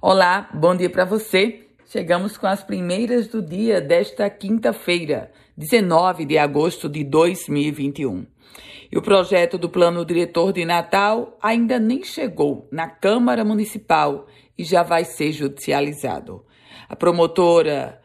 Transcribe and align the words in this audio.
Olá, 0.00 0.48
bom 0.54 0.76
dia 0.76 0.88
para 0.88 1.04
você. 1.04 1.66
Chegamos 1.86 2.38
com 2.38 2.46
as 2.46 2.62
primeiras 2.62 3.26
do 3.26 3.42
dia 3.42 3.80
desta 3.80 4.30
quinta-feira, 4.30 5.32
19 5.56 6.24
de 6.24 6.38
agosto 6.38 6.88
de 6.88 7.02
2021. 7.02 8.24
E 8.92 8.96
o 8.96 9.02
projeto 9.02 9.58
do 9.58 9.68
Plano 9.68 10.04
Diretor 10.04 10.52
de 10.52 10.64
Natal 10.64 11.36
ainda 11.42 11.80
nem 11.80 12.04
chegou 12.04 12.68
na 12.70 12.88
Câmara 12.88 13.44
Municipal 13.44 14.28
e 14.56 14.62
já 14.62 14.84
vai 14.84 15.04
ser 15.04 15.32
judicializado. 15.32 16.44
A 16.88 16.94
promotora 16.94 18.00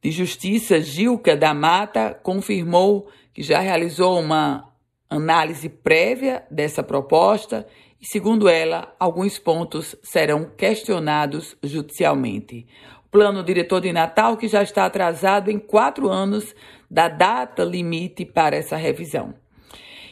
de 0.00 0.12
Justiça, 0.12 0.80
Gilca 0.80 1.36
da 1.36 1.52
Mata, 1.52 2.14
confirmou 2.22 3.08
que 3.34 3.42
já 3.42 3.58
realizou 3.58 4.20
uma 4.20 4.72
análise 5.10 5.68
prévia 5.68 6.44
dessa 6.48 6.84
proposta 6.84 7.66
segundo 8.06 8.48
ela, 8.48 8.94
alguns 8.98 9.38
pontos 9.38 9.94
serão 10.02 10.50
questionados 10.56 11.56
judicialmente. 11.62 12.66
O 13.06 13.08
plano 13.10 13.44
diretor 13.44 13.80
de 13.80 13.92
Natal, 13.92 14.36
que 14.36 14.48
já 14.48 14.62
está 14.62 14.86
atrasado 14.86 15.50
em 15.50 15.58
quatro 15.58 16.08
anos 16.08 16.54
da 16.90 17.08
data 17.08 17.62
limite 17.62 18.24
para 18.24 18.56
essa 18.56 18.76
revisão. 18.76 19.34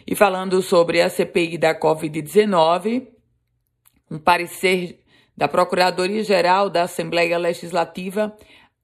E 0.06 0.14
falando 0.14 0.62
sobre 0.62 1.02
a 1.02 1.10
CPI 1.10 1.58
da 1.58 1.78
Covid-19, 1.78 3.08
um 4.10 4.18
parecer 4.18 5.00
da 5.36 5.48
Procuradoria-Geral 5.48 6.68
da 6.68 6.82
Assembleia 6.82 7.38
Legislativa 7.38 8.36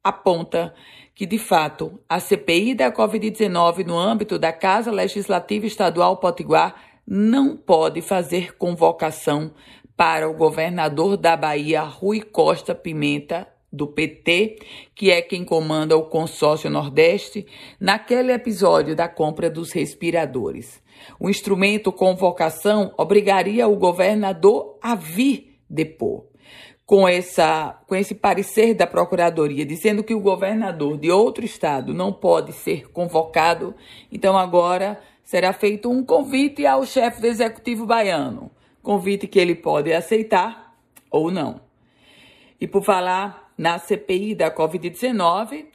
aponta 0.03 0.75
que, 1.15 1.27
de 1.27 1.39
fato, 1.39 2.01
a 2.09 2.21
CPI 2.21 2.75
da 2.75 2.93
Covid-19 2.93 3.85
no 3.85 3.99
âmbito 3.99 4.39
da 4.39 4.53
Casa 4.53 4.91
Legislativa 4.91 5.67
Estadual 5.67 6.19
Potiguar 6.19 6.75
não 7.07 7.57
pode 7.57 8.03
fazer 8.03 8.57
convocação 8.57 9.53
para 9.97 10.29
o 10.29 10.35
governador 10.35 11.17
da 11.17 11.37
Bahia, 11.37 11.83
Rui 11.83 12.21
Costa 12.21 12.75
Pimenta, 12.75 13.47
do 13.73 13.87
PT, 13.87 14.59
que 14.95 15.11
é 15.11 15.21
quem 15.21 15.45
comanda 15.45 15.97
o 15.97 16.05
consórcio 16.05 16.71
Nordeste, 16.71 17.47
naquele 17.79 18.33
episódio 18.33 18.97
da 18.97 19.09
compra 19.09 19.51
dos 19.51 19.73
respiradores. 19.73 20.83
O 21.21 21.29
instrumento 21.29 21.93
convocação 21.93 22.93
obrigaria 22.97 23.69
o 23.69 23.77
governador 23.77 24.79
a 24.81 24.95
vir 24.95 25.59
depor. 25.69 26.25
Com, 26.87 27.07
essa, 27.07 27.81
com 27.89 27.97
esse 27.97 28.15
parecer 28.15 28.73
da 28.73 28.87
Procuradoria 28.87 29.67
dizendo 29.67 30.05
que 30.05 30.15
o 30.15 30.21
governador 30.21 30.97
de 30.97 31.11
outro 31.11 31.45
estado 31.45 31.93
não 31.93 32.13
pode 32.13 32.53
ser 32.53 32.89
convocado, 32.93 33.75
então 34.11 34.39
agora 34.39 35.01
será 35.27 35.53
feito 35.53 35.91
um 35.91 36.05
convite 36.05 36.65
ao 36.65 36.87
chefe 36.87 37.21
do 37.21 37.27
executivo 37.27 37.85
baiano. 37.85 38.49
Convite 38.81 39.27
que 39.27 39.41
ele 39.41 39.57
pode 39.57 39.93
aceitar 39.93 40.73
ou 41.11 41.33
não. 41.33 41.61
E 42.61 42.67
por 42.69 42.85
falar 42.85 43.53
na 43.59 43.77
CPI 43.77 44.37
da 44.37 44.55
Covid-19, 44.55 45.67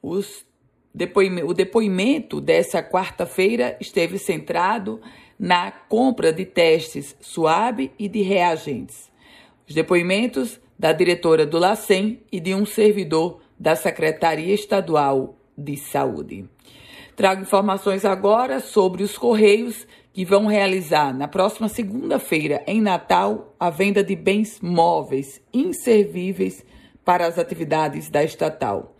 o 0.00 1.54
depoimento 1.54 2.40
dessa 2.40 2.84
quarta-feira 2.84 3.76
esteve 3.80 4.16
centrado 4.16 5.00
na 5.36 5.72
compra 5.72 6.32
de 6.32 6.44
testes 6.44 7.16
suave 7.20 7.90
e 7.98 8.08
de 8.08 8.22
reagentes. 8.22 9.10
Os 9.68 9.74
depoimentos 9.74 10.60
da 10.78 10.92
diretora 10.92 11.44
do 11.44 11.58
LACEN 11.58 12.20
e 12.30 12.38
de 12.38 12.54
um 12.54 12.64
servidor 12.64 13.40
da 13.58 13.74
Secretaria 13.74 14.54
Estadual 14.54 15.36
de 15.58 15.76
Saúde. 15.76 16.48
Trago 17.16 17.42
informações 17.42 18.04
agora 18.04 18.58
sobre 18.58 19.04
os 19.04 19.16
Correios 19.16 19.86
que 20.12 20.24
vão 20.24 20.46
realizar 20.46 21.12
na 21.12 21.28
próxima 21.28 21.68
segunda-feira, 21.68 22.62
em 22.66 22.80
Natal, 22.80 23.54
a 23.58 23.70
venda 23.70 24.02
de 24.02 24.16
bens 24.16 24.60
móveis 24.60 25.40
inservíveis 25.52 26.64
para 27.04 27.26
as 27.26 27.38
atividades 27.38 28.08
da 28.10 28.22
estatal. 28.24 28.96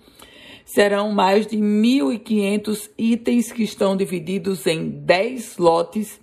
Serão 0.64 1.10
mais 1.12 1.46
de 1.46 1.56
1.500 1.56 2.90
itens 2.96 3.52
que 3.52 3.64
estão 3.64 3.96
divididos 3.96 4.66
em 4.66 4.90
10 4.90 5.58
lotes. 5.58 6.20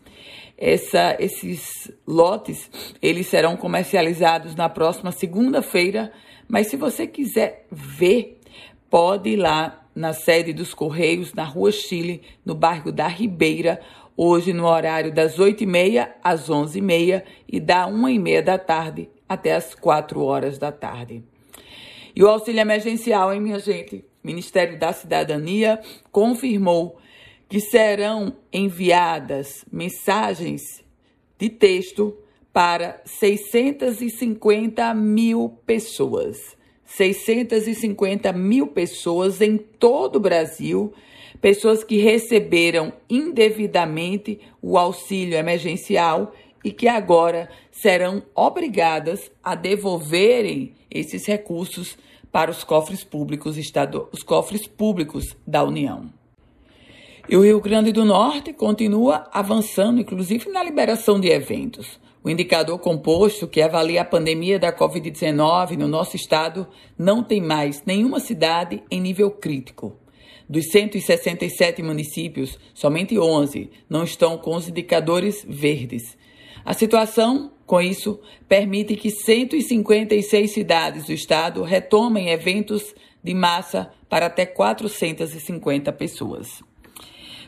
Essa, 0.57 1.15
esses 1.19 1.91
lotes 2.07 2.69
eles 3.01 3.27
serão 3.27 3.57
comercializados 3.57 4.55
na 4.55 4.69
próxima 4.69 5.11
segunda-feira, 5.11 6.11
mas 6.47 6.67
se 6.67 6.77
você 6.77 7.05
quiser 7.05 7.65
ver, 7.71 8.39
pode 8.89 9.31
ir 9.31 9.37
lá 9.37 9.80
na 9.95 10.13
sede 10.13 10.53
dos 10.53 10.73
Correios, 10.73 11.33
na 11.33 11.43
Rua 11.43 11.71
Chile, 11.71 12.21
no 12.45 12.55
bairro 12.55 12.91
da 12.91 13.07
Ribeira, 13.07 13.79
hoje 14.15 14.53
no 14.53 14.65
horário 14.65 15.13
das 15.13 15.37
8h30 15.37 16.09
às 16.23 16.49
11h30 16.49 17.23
e 17.47 17.59
da 17.59 17.87
1h30 17.87 18.41
da 18.41 18.57
tarde 18.57 19.09
até 19.27 19.55
as 19.55 19.73
4 19.73 20.21
horas 20.21 20.57
da 20.57 20.71
tarde. 20.71 21.23
E 22.15 22.23
o 22.23 22.27
auxílio 22.27 22.59
emergencial, 22.59 23.33
hein, 23.33 23.39
minha 23.39 23.59
gente? 23.59 24.03
O 24.23 24.27
Ministério 24.27 24.77
da 24.77 24.91
Cidadania 24.91 25.79
confirmou 26.11 26.97
que 27.47 27.59
serão 27.59 28.33
enviadas 28.51 29.65
mensagens 29.71 30.61
de 31.37 31.49
texto 31.49 32.17
para 32.53 33.01
650 33.05 34.93
mil 34.93 35.57
pessoas. 35.65 36.37
650 36.95 38.33
mil 38.33 38.67
pessoas 38.67 39.41
em 39.41 39.57
todo 39.57 40.17
o 40.17 40.19
Brasil, 40.19 40.93
pessoas 41.39 41.83
que 41.83 41.97
receberam 41.97 42.93
indevidamente 43.09 44.39
o 44.61 44.77
auxílio 44.77 45.37
emergencial 45.37 46.33
e 46.63 46.71
que 46.71 46.87
agora 46.87 47.49
serão 47.71 48.23
obrigadas 48.35 49.31
a 49.43 49.55
devolverem 49.55 50.73
esses 50.89 51.25
recursos 51.25 51.97
para 52.31 52.51
os 52.51 52.63
cofres 52.63 53.03
públicos, 53.03 53.57
os 54.11 54.23
cofres 54.23 54.67
públicos 54.67 55.35
da 55.45 55.63
União. 55.63 56.20
E 57.29 57.37
o 57.37 57.41
Rio 57.41 57.61
Grande 57.61 57.91
do 57.91 58.03
Norte 58.03 58.51
continua 58.51 59.29
avançando, 59.31 60.01
inclusive 60.01 60.49
na 60.49 60.63
liberação 60.63 61.19
de 61.19 61.29
eventos. 61.29 61.99
O 62.23 62.29
indicador 62.29 62.77
composto 62.79 63.47
que 63.47 63.61
avalia 63.61 64.01
a 64.01 64.05
pandemia 64.05 64.59
da 64.59 64.71
Covid-19 64.71 65.77
no 65.77 65.87
nosso 65.87 66.15
estado 66.15 66.67
não 66.97 67.23
tem 67.23 67.41
mais 67.41 67.83
nenhuma 67.85 68.19
cidade 68.19 68.83
em 68.91 69.01
nível 69.01 69.31
crítico. 69.31 69.95
Dos 70.47 70.67
167 70.71 71.81
municípios, 71.81 72.59
somente 72.73 73.17
11 73.17 73.71
não 73.89 74.03
estão 74.03 74.37
com 74.37 74.55
os 74.55 74.67
indicadores 74.67 75.45
verdes. 75.47 76.17
A 76.63 76.73
situação, 76.73 77.51
com 77.65 77.81
isso, 77.81 78.19
permite 78.47 78.95
que 78.95 79.09
156 79.09 80.51
cidades 80.51 81.05
do 81.05 81.13
estado 81.13 81.63
retomem 81.63 82.29
eventos 82.29 82.93
de 83.23 83.33
massa 83.33 83.91
para 84.09 84.27
até 84.27 84.45
450 84.45 85.91
pessoas. 85.93 86.61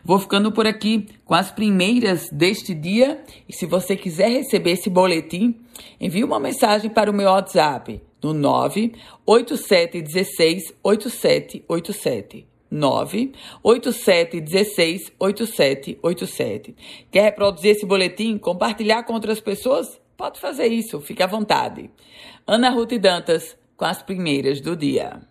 Vou 0.05 0.19
ficando 0.19 0.51
por 0.51 0.67
aqui 0.67 1.07
com 1.23 1.33
as 1.33 1.49
primeiras 1.49 2.29
deste 2.29 2.73
dia. 2.73 3.23
E 3.47 3.53
se 3.53 3.65
você 3.65 3.95
quiser 3.95 4.27
receber 4.29 4.71
esse 4.71 4.89
boletim, 4.89 5.55
envie 5.99 6.25
uma 6.25 6.39
mensagem 6.39 6.89
para 6.89 7.09
o 7.09 7.13
meu 7.13 7.29
WhatsApp 7.29 8.01
no 8.21 8.33
98716 8.33 10.73
8787. 10.83 12.45
98716 12.69 15.13
8787. 15.17 16.75
Quer 17.09 17.21
reproduzir 17.21 17.71
esse 17.71 17.85
boletim? 17.85 18.37
Compartilhar 18.37 19.03
com 19.03 19.13
outras 19.13 19.39
pessoas? 19.39 20.01
Pode 20.17 20.37
fazer 20.39 20.67
isso, 20.67 20.99
fique 20.99 21.23
à 21.23 21.27
vontade. 21.27 21.89
Ana 22.45 22.69
Ruth 22.69 22.91
Dantas, 22.93 23.55
com 23.77 23.85
as 23.85 24.01
primeiras 24.01 24.59
do 24.59 24.75
dia. 24.75 25.21